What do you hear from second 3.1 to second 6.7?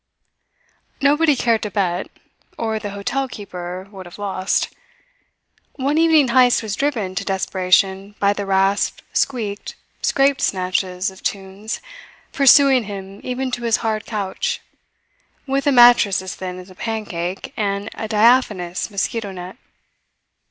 keeper would have lost. One evening Heyst